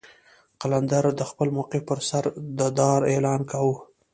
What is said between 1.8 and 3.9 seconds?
پر سر د دار اعلان کاوه.